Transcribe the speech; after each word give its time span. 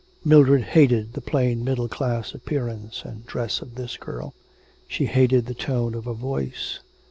Mildred 0.25 0.63
hated 0.63 1.13
the 1.13 1.21
plain 1.21 1.63
middle 1.63 1.87
class 1.87 2.33
appearance 2.33 3.03
and 3.05 3.23
dress 3.27 3.61
of 3.61 3.75
this 3.75 3.97
girl. 3.97 4.33
She 4.87 5.05
hated 5.05 5.45
the 5.45 5.53
tone 5.53 5.93
of 5.93 6.05
her 6.05 6.13
voice. 6.13 6.79